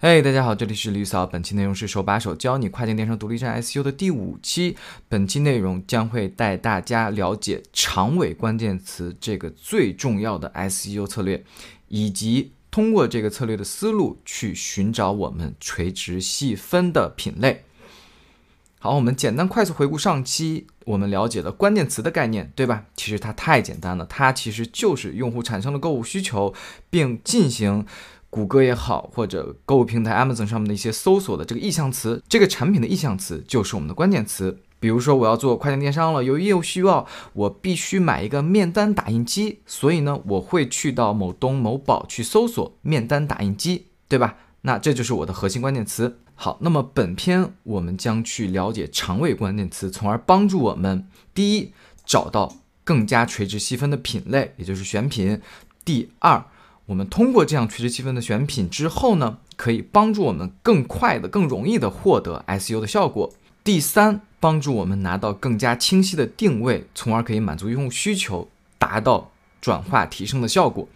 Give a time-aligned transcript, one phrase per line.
[0.00, 1.26] 嘿，大家好，这里是李嫂。
[1.26, 4.76] 本期内容是手把手教你跨境电商独立站 SEO 的第五期。
[5.08, 11.44] 本期内容将会带大家了解长尾关键词这个最重要的 SEO 策略，
[11.88, 17.64] 以及通过这个策略的思路去寻找我们垂直细分的品类。
[18.78, 22.84] 好，我们简单快速回顾上期，我们了解了关键词的概念，对吧？
[22.94, 26.54] 其实它太简单了，它其实就是用户产生了购物需求，
[26.88, 27.84] 并进行。
[28.30, 34.58] 谷歌也好，或者购物平台 Amazon 上面的一些搜索的这个意向词，这个产品的意向词就是我们的关键词。
[34.80, 44.36] 比如说，我要做跨境电商了，由于业务需要，我必须买一个面单打印机，所以呢，我会去到某东某宝去搜索面单打印机，对吧？
[44.60, 46.20] 那这就是我的核心关键词。
[46.36, 51.72] 好，那么本篇我们将去了解长尾关键词，从而帮助我们第一
[52.04, 52.54] 找到
[52.84, 55.38] 更加垂直细分的品类，也就是选品；
[55.84, 56.44] 第二。
[56.88, 63.30] 我们通过这样垂直细分的选品之后呢，可以帮助我们更快的、更容易的获得 S U 的效果。
[63.62, 70.88] 第三，帮助我们拿到更加清晰的定位，从而可以满足用户需求，达到转化提升的效果。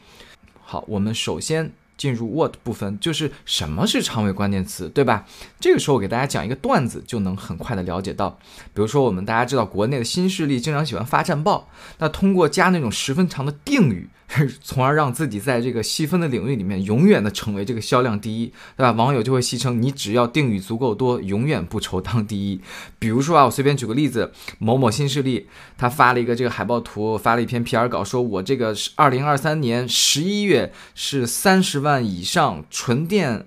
[0.62, 1.70] 好，我们首先。
[2.02, 5.24] 进入 what 部分，就是什么是长尾关键词，对吧？
[5.60, 8.40] 这个时候我给大家讲一个段子，就能很快的了解到。
[8.74, 14.08] 比如说，我们大家知道国内的新势力经常喜欢发战报，那通过加那种十分长的定语，
[14.60, 18.90] 从而让自己在这个细分的领域里面永远的成为这个销量第一，对吧？
[18.90, 22.60] 网友就会戏称你只要定语足够多，永远不愁当第一。
[22.98, 25.46] 比如说啊，我随便举个例子，某某新势力
[25.78, 31.91] 他发了一个这个海报图，发了一篇 PR 稿，说我这个是二零二三年十一月是三十万。
[31.92, 33.46] 万以上纯电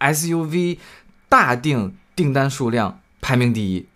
[0.00, 0.78] SUV
[1.28, 3.86] 大定订单数量排名第一，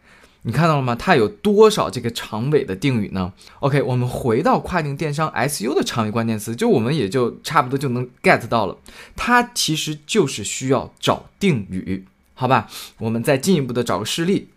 [0.43, 0.95] 你看到了吗？
[0.95, 8.79] 它有多少这个长尾的定语呢？OK，我们回到跨境电商 SU 的长尾关键词，就我们也就差不多就能 get 到了。
[9.17, 12.69] 它其实就是需要找定语，好吧？
[12.99, 14.49] 我们再进一步的找个事例，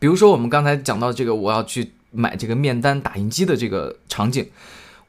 [0.00, 4.48] 比如说我们刚才讲到这个，我要去买这个面单打印机的这个场景，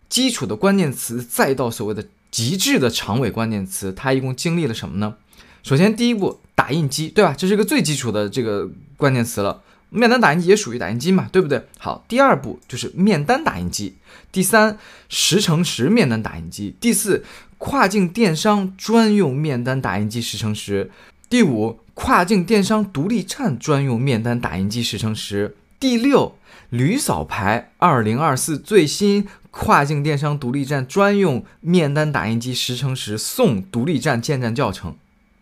[0.07, 2.05] 基础的关键词再到所谓的。
[2.31, 5.15] 极致的长尾关键词，它一共经历了什么呢？
[5.61, 7.35] 首先，第一步，打印机，对吧？
[7.37, 9.61] 这是一个最基础的这个关键词了。
[9.89, 11.61] 面单打印机也属于打印机嘛，对不对？
[11.77, 13.95] 好，第二步就是面单打印机。
[14.31, 16.73] 第三，十乘十面单打印机。
[16.79, 17.25] 第四，
[17.57, 20.89] 跨境电商专用面单打印机十乘十。
[21.29, 25.57] 第五，跨境电商独立站专用面单打印机十乘十。
[25.77, 26.37] 第六，
[26.69, 29.27] 驴嫂牌二零二四最新。
[29.51, 34.95] 跨境电商独立站专用面单打印机十乘十送独立站建站教程，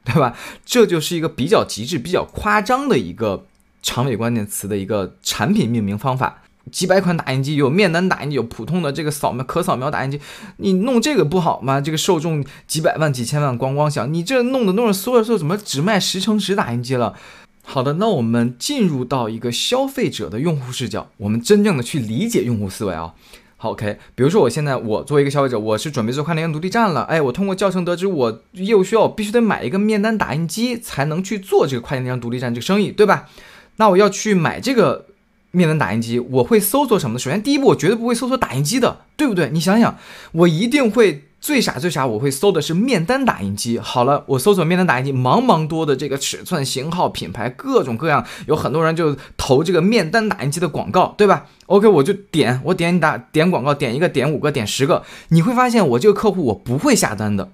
[0.03, 0.35] 对吧？
[0.65, 3.45] 这就是一个比较极致、比较夸张的一个
[3.81, 6.41] 长尾关键词的一个产品命名方法。
[6.71, 10.19] 几百款打印机，有面单打印机，有普通的这个扫描可扫描打印机，
[10.57, 11.81] 你弄这个不好吗？
[11.81, 17.15] 这个受众几百万、几千万，咣咣响，你这弄的弄着说着说怎么只卖十乘十打印机了？
[17.63, 23.15] 好的，那我们进入到一个消费者的用户视角，我们真正的去理解用户思维啊。
[23.61, 33.27] 好，OK，比如说我现在我作为一个消费者，我是准备做跨境电商独立站了，哎，我通过教程得知我业务需要，我必须得买一个面单打印机才能去做这个跨境电商独立站这个生意，对吧？
[33.75, 35.07] 那我要去买这个
[35.51, 37.19] 面单打印机，我会搜索什么呢？
[37.19, 39.49] 首先第一步，我绝对不会搜索打印机的，对不对？
[39.51, 39.97] 你想想，
[40.31, 41.25] 我一定会。
[41.41, 43.79] 最傻最傻，我会搜的是面单打印机。
[43.79, 57.49] 好了，我搜索面单打印机，茫茫多的这个尺寸、型号、品牌，各种各样，有很多人就投这个面单打印机的广告，对吧？OK，我就点，我点你打点广告，点一个，点五个，点十个，你会发现我这个客户我不会下单的。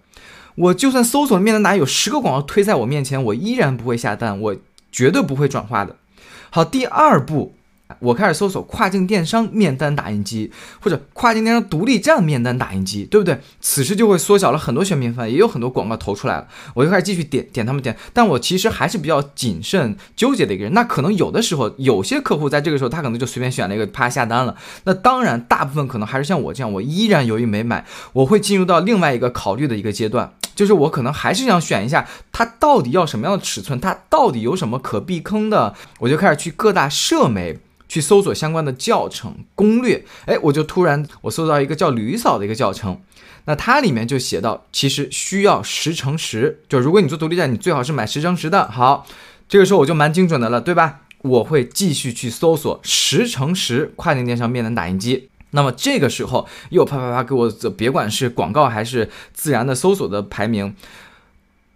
[0.56, 4.56] 我就算搜索面单打有十个广告推在我面前，我依然不会下单，我
[4.92, 5.96] 绝对不会转化的。
[6.50, 7.54] 好，第二步。
[8.00, 13.40] 我开始搜索跨境电商面单打印机，或者跨境电商独立站面单打印机，对不对？
[13.62, 16.48] 此时就会缩小了很多选品范围，也有很多广告投出来了。
[16.74, 20.74] 我就开始继续点点他们点，但我其实还是比较谨慎纠结的一个人。
[20.74, 24.56] 那可能有的时候，有些客户在这个时候，他可能就随便选了一个，啪下单了。
[24.86, 27.86] 那当然，大部分可能还是像我这样，我依然犹豫没买。
[28.14, 37.60] 我会进入到另外一个考虑的一个阶段，就是我可能还是想选一下，它到底要什么样的尺寸，它到底有什么可避坑的，我就开始去各大社媒。
[37.96, 43.00] 去搜索相关的教程攻略，哎，我就突然我搜到一个叫吕嫂的一个教程，
[43.46, 48.70] 那它里面就写到，其实需要十乘十，就如果你做独立站，你最好是买十乘十的。
[48.70, 49.08] 好，
[49.48, 51.04] 这个时候我就蛮精准的了，对吧？
[51.22, 60.76] 我会继续去搜索十乘十跨境电商面单打印机，那么这个时候又啪啪啪给我，别管是广告还是自然的搜索的排名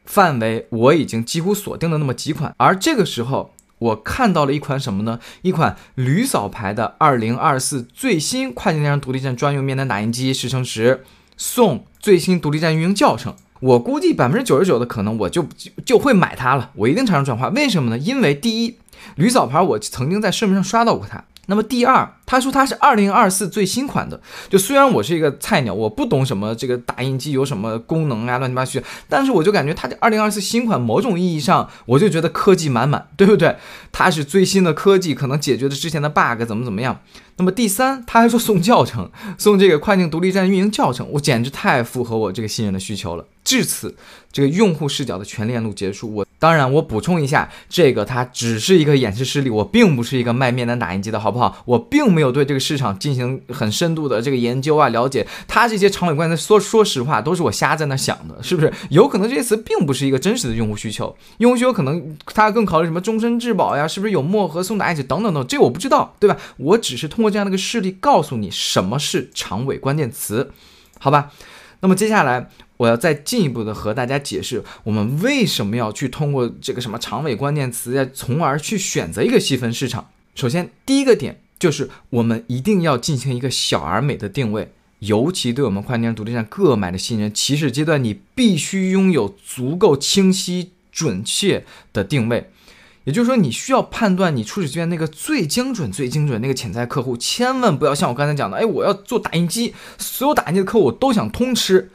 [0.04, 3.54] 范围，我已经几乎锁定了那么几款，而这个时候。
[3.80, 5.20] 我看到了一款什么呢？
[5.42, 11.04] 一款驴嫂牌的二零二四最新跨境电商独立站专用面单打印机十乘十，
[11.38, 13.36] 送最新独立站运营教程。
[13.62, 15.46] 我估计百分之九十九的可能我就
[15.86, 17.50] 就会买它了，我一定产生转化。
[17.50, 17.98] 为什么呢？
[17.98, 18.78] 因为第一，
[19.16, 21.26] 驴嫂牌我曾经在市面上刷到过它。
[21.50, 24.22] 那么第二，他说它是二零二四最新款的。
[24.48, 28.80] 就虽然我是一个菜鸟，我不懂什么这个打印机有什么功能啊，乱七八糟，
[29.10, 33.58] 但是我就感觉它这二零二四新款，某种意义上我就觉得科技满满， 对不对？
[33.92, 37.02] 它是最新的科技，可能解决了之前的 bug，怎么怎么样。
[37.38, 43.26] 那么第三，他还说送教程，送这个跨境独立站运营教程，我简直太符合我这个新人的需求了。
[43.44, 43.96] 至此，
[44.32, 46.14] 这个用户视角的全链路结束。
[46.14, 51.62] 我当然，我补充一下，这个它只是一个演示示例，我并不是一个卖面单打印机的，好不好？
[51.66, 55.28] 我并没有对这个市场进行很深度的这个研究啊，了解。
[55.50, 58.72] 它这些长尾关键说说实话，都是我瞎在那想的，是不是？
[58.90, 66.38] 有可能这些词并不是一个真实的用户需求，用户需求可能他更考虑什么终身质保呀，是不是有墨盒送打印纸等等等，这我不知道，对吧？
[66.56, 70.52] 我只是通过这样的一个事例告诉你什么是长尾关键词，
[71.00, 71.32] 好吧？
[71.82, 72.50] 那么接下来。
[72.80, 80.10] 我要再进一步的和大家解释，我们为什么要去通过这个什么长尾关键词，从而去选择一个细分市场。
[80.34, 92.50] 首先，第一个点就是我们一定要进行一个小而美的定位，尤其对我们快电独立站各买的新人，起始阶段你必须拥有足够清晰准确的定位。
[93.04, 101.92] 也就是说，你需要判断你初始阶段那个最精准、最精准那个潜在客户，千万不要像我刚才讲的，哎，我要做打印机，所有打印机的客户我都想通吃。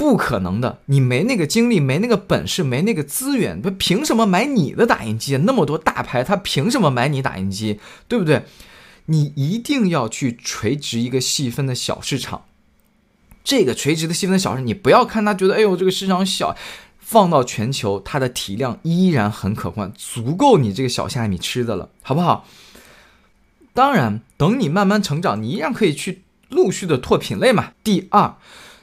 [0.00, 5.36] 不可能的，你没那个精力，没那个本事，没那个资源，他凭什么买你的打印机？
[5.36, 7.78] 那么多大牌，他凭什么买你打印机？
[8.08, 8.44] 对不对？
[9.04, 12.46] 你一定要去垂直一个细分的小市场。
[13.44, 16.56] 这个垂直的细分的小市场，你不要看他觉得，哎呦，这个市场小，
[16.98, 22.46] 放到全球，它的体量依然很可观，足够你这个小虾米吃的了，好不好？
[23.74, 27.72] 当然，等你慢慢成长，你依然可以去陆续的拓品类嘛。
[27.84, 28.36] 第二。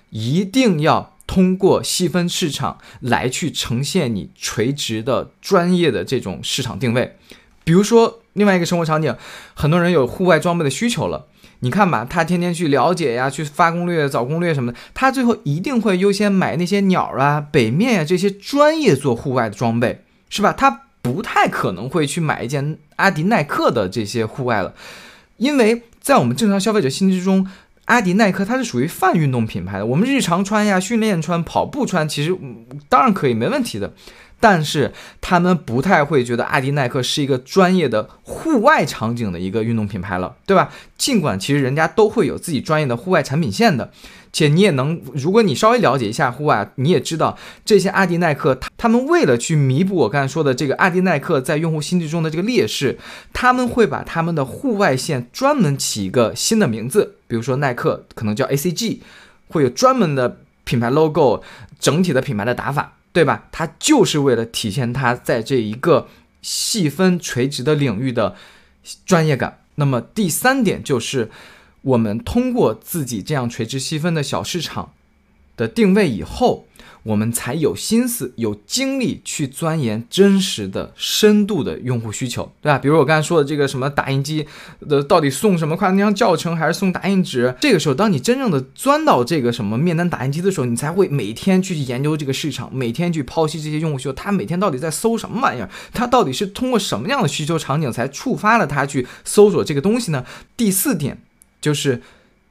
[0.09, 7.17] 一定要通过细分市场来去呈现你垂直的专业的这种市场定位。
[7.63, 9.13] 比如说，另外一个生活场景，
[9.53, 11.27] 很多人有户外装备的需求了，
[11.59, 20.53] 你看吧，他天天去了解呀，去发攻略、找攻略什么的，他最后一定会优先买那些鸟啊、北面呀这些专业做户外的装备，是吧？
[20.53, 24.73] 他不太可能会去买一件阿迪耐克的这些户外了，
[25.35, 27.45] 因为在我们正常消费者心智中。
[27.87, 32.37] 阿迪耐克它是属于泛运动品牌的，我们日常穿呀、训练穿、跑步穿，其实
[32.87, 33.93] 当然可以，没问题的。
[34.39, 40.69] 但是他们不太会觉得阿迪耐克是一个专业的户外场景的一个运动品牌了，对吧？
[40.95, 43.91] 尽管其实人家都会有自己专业的户外产品线的。
[44.37, 47.35] 且你也能，如果你稍微了解一下户外，你也知道
[47.65, 52.99] 这些阿迪耐克，他们为了去弥补我刚才说的这个阿迪耐克在用户心智中的这个劣势，
[53.33, 58.99] 他们会把他们的户外线专门起一个新的名字，比如说耐克可能叫 ACG，
[59.47, 61.41] 会有专门的品牌 logo，
[61.79, 63.45] 整体的品牌的打法，对吧？
[63.51, 66.07] 它就是为了体现它在这一个
[66.43, 68.35] 细分垂直的领域的
[69.03, 69.61] 专业感。
[69.73, 71.31] 那么第三点就是。
[71.81, 74.91] 我们通过自己这样垂直细分的小市场
[75.55, 76.65] 的定位以后，
[77.03, 82.77] 我们才有心思、有精力去钻研真实的、深度的用户需求，对吧？
[82.77, 84.45] 比如我刚才说的这个什么打印机
[84.81, 87.55] 的，到底送什么快递箱教程，还是送打印纸？
[87.61, 95.69] 这个时候，当你真正的钻到这个什么面单打印机的时候，你才会每天去研究这个市场，每天去剖析这些用户需求，他每天到底在搜什么玩意儿？
[95.93, 100.25] 他到底是通过什么样的需求场景才触发了他去搜索这个东西呢？
[100.57, 101.17] 第四点。
[101.61, 102.01] 就是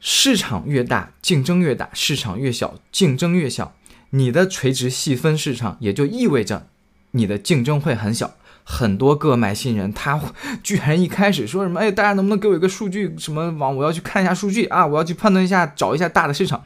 [0.01, 3.75] 市场越大，竞争越大；市场越小，竞争越小。
[4.11, 6.69] 你的垂直细分市场，也就意味着
[7.11, 8.35] 你的竞争会很小。
[8.63, 10.21] 很多个买新人，他
[10.63, 13.15] 居然一开始说什么：“哎，大家能不能给我一个数据？
[13.19, 13.77] 什么网？
[13.77, 14.87] 我要去看一下数据啊！
[14.87, 16.65] 我要去判断一下，找一下大的市场。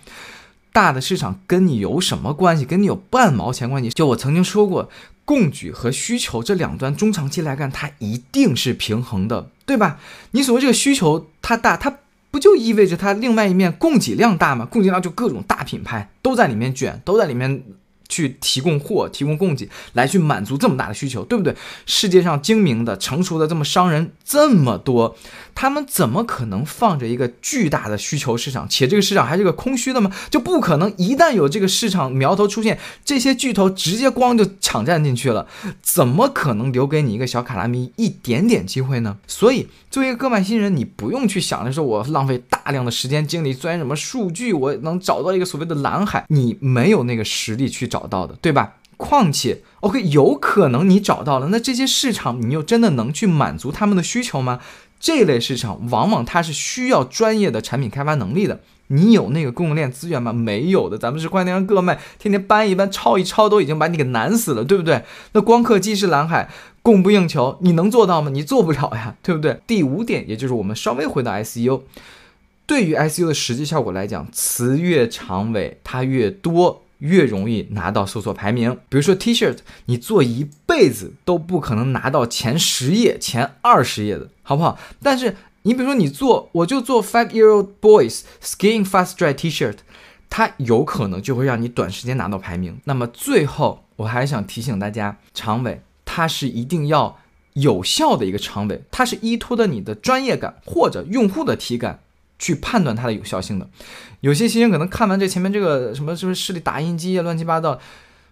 [0.72, 2.64] 大的市场跟你有什么关系？
[2.64, 3.90] 跟你有半毛钱关系？
[3.90, 4.88] 就我曾经说过，
[5.24, 9.98] 供给和需求这两端，中长期来看，它一定是平衡的，对吧？
[10.30, 11.98] 你所谓这个需求它大，它。
[12.40, 14.64] 就意味着它另外一面供给量大嘛？
[14.64, 17.62] 供给量就各种大品牌都在里面卷，都在里面。
[18.10, 21.56] 去提供货、提供供给，来去满足这么大的需求，对不对？
[21.86, 25.16] 世界上精明的、成熟的这么商人这么多，
[25.54, 30.10] 他们怎么可能放着一个巨大的需求市场，且这个市场还是个空虚的吗？
[30.28, 30.92] 就不可能。
[30.98, 35.46] 一旦有这个市场苗头出现，这些巨头直接光就抢占进去了，
[35.80, 39.18] 怎么可能留给你一个小卡拉米一点点机会呢？
[39.28, 47.99] 所以，作为一个割麦新人，你不用去想着说我浪费大量的时间精力钻研什么数据，我能找到一个所谓的蓝海，你没有那个实力去找。
[48.00, 48.76] 找到的，对吧？
[48.96, 54.60] 况且，OK，有可能你找到了，那这些市场你又真的能去满足他们的需求吗？
[54.98, 58.60] 这类市场往往它是需要专业的产品开发能力的。
[58.88, 60.32] 你有那个供应链资源吗？
[60.32, 65.02] 没有的，咱们是快电商各卖，天天搬一搬、抄一抄，都已经把你给难死了，对不对？
[65.32, 66.50] 那光刻机是蓝海，
[66.82, 68.30] 供不应求，你能做到吗？
[68.30, 69.60] 你做不了呀，对不对？
[69.66, 71.82] 第五点，也就是我们稍微回到 SEO，
[72.66, 76.82] 对于 SEO 的实际效果来讲，词越长尾，它越多。
[77.00, 78.78] 越容易拿到搜索排名。
[78.88, 84.78] 比如说 T-shirt，你做一辈子都不可能拿到前十页、前二十页的，好不好？
[85.02, 89.78] 但是你比如说你做，我就做 five-year-old boys skiing fast dry T-shirt，
[90.30, 92.78] 它有可能就会让你短时间拿到排名。
[92.84, 97.18] 那么最后，我还想提醒大家，长尾它是一定要
[97.54, 102.00] 有效的一个长尾，它是依托的你的专业感或者用户的体感。
[102.40, 103.68] 去判断它的有效性的，
[104.20, 107.78] 有些新人可能看完这前面这个什么什么视力打印机啊，乱七八糟，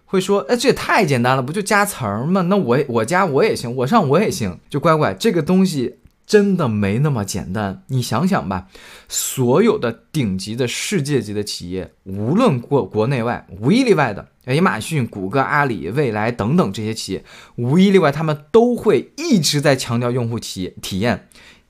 [0.05, 2.41] 会说，哎，这也太简单了，不就加词儿吗？
[2.41, 4.59] 那我我加我也行，我上我也行。
[4.67, 7.83] 就乖乖，这个东西真的没那么简单。
[7.87, 8.67] 你想想吧，
[9.07, 17.23] 所有的顶级的世界级的企业，无论国国内外，无一例外的，亚马逊、谷歌、阿里、未来等等这些企业，
[17.57, 21.27] 无一例外，他们都会一直在强调用户体体验。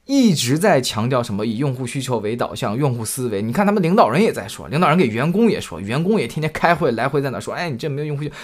[0.10, 3.44] 一直在强调什么以用户需求为导向，用户思维。
[3.44, 8.36] 你看他们领导人也在说，领导人给员工也说，员工也天天开会，来回在那说，哎，你这没有用户需求。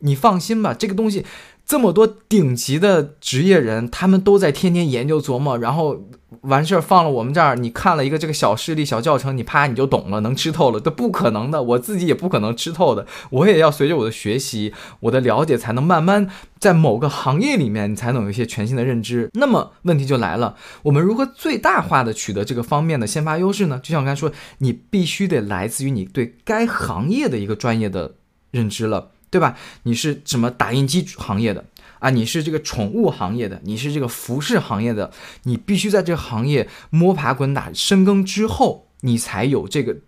[0.00, 1.24] 你放心吧，这个东西。
[1.64, 6.08] 这么多顶级的职业人，他们都在天天研究琢磨，然后
[6.42, 19.30] 完事儿放了我们这儿，你看了一个这个小事例、小教程，你啪你就懂了，能吃透了，这不可能的，我自己也不可能吃透的，我也要随着我的学习、我的了解，才能慢慢在某个行业里面，你才能有一些全新的认知。
[19.34, 23.80] 那么问题就来了，我们如何最大化的取得这个方面的先发优势呢？
[23.82, 28.14] 就像我刚才说，你必须得来自于你对该行业的一个专业的
[28.50, 29.10] 认知了。
[29.32, 29.56] 对吧？
[29.84, 31.64] 你是什么打印机行业的
[32.02, 32.10] 啊？
[32.10, 33.60] 你是这个宠物行业的？
[33.62, 35.12] 你是这个服饰行业的？
[35.44, 39.98] 你必须在这个行业摸爬滚打、深耕之后，你才有这个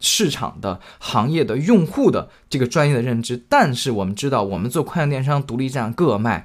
[0.00, 3.40] 市场的行业的用户的这个专业的认知。
[3.48, 6.44] 但是我们知道，我们做快销电商、独立站、各卖，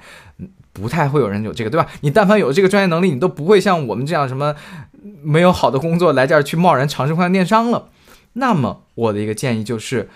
[0.71, 1.89] 不太会有人有这个，对吧？
[2.01, 4.55] 你但凡有这个专业能力，你都不会像我们这样什么
[5.23, 7.89] 没有好的工作来这儿去贸然尝试快销电商了。
[8.33, 10.09] 那么我的一个建议就是。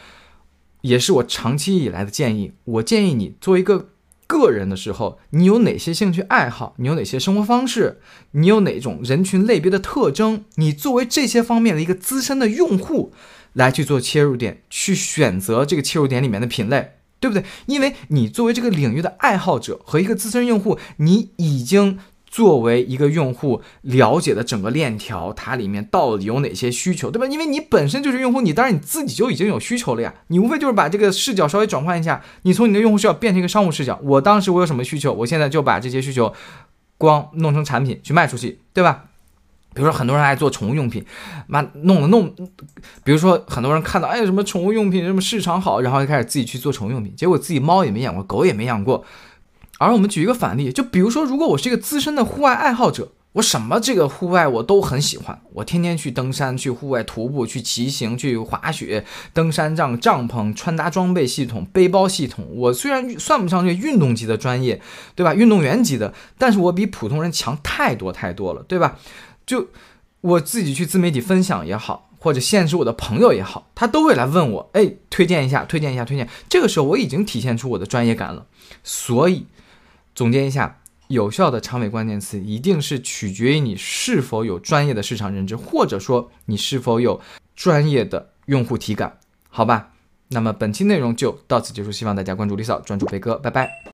[0.82, 2.54] 也是我长期以来的建议。
[2.64, 3.90] 我建议你做一个
[4.28, 6.76] 个人的时候，你有哪些兴趣爱好？
[6.78, 8.02] 你有哪些生活方式？
[8.32, 10.44] 你有哪种人群类别的特征？
[10.56, 13.14] 你作为这些方面的一个资深的用户
[13.54, 17.44] 来去做切入点，去选择这个切入点里面的品类，对不对？
[17.66, 21.98] 因为你作为这个领域的爱好者和一个资深用户，你已经。
[22.30, 27.26] 作为一个用户，了解的整个链条，它里面到底有哪些需求，对吧？
[27.26, 30.14] 因为你本身就是用户，你当然你自己就已经有需求了呀。
[30.28, 34.00] 你无非就是把这个视角稍微转换一下，你从你的用户视角变成一个商务视角。
[34.04, 36.34] 我当时我有什么需求，我现在就把这些需求
[36.98, 39.06] 光弄成产品去卖出去，对吧？
[39.74, 41.06] 比如说很多人爱做宠物用品，
[41.46, 42.34] 妈弄了弄，
[43.04, 49.06] 比如说很多人看到哎什么宠物用品什么市场好，然后就开始自己去做宠物用品，结果自己猫也没养过，狗也没养过。
[49.80, 64.82] 而我们举一个反例，就比如说，如果我是一个资深的户外爱好者，我什么这个户外我都很喜欢，我天天去登山、去户外徒步、去骑行、去滑雪、登山杖、帐篷、穿搭装备系统、背包系统，我虽然算不上这运动级的专业，
[65.14, 65.36] 对吧？
[65.36, 68.98] 运动员级的，但是我比普通人强太多太多了，对吧？
[69.46, 69.68] 就
[70.22, 76.28] 我自己去自媒体分享也好，或者限制我的朋友也好，他都会来问我，哎，推荐一下，推荐一下，推荐。
[76.50, 78.48] 这个时候我已经体现出我的专业感了，
[78.84, 79.46] 所以。
[80.18, 87.22] 总结一下，有效的长尾关键词一定是取决于你是否有专业的市场认知，或者说你是否有
[87.56, 89.92] 专业的用户体感，好吧？
[90.30, 93.84] 那么本期内容就到此结束，希望大家关注李嫂，专注飞哥，拜拜。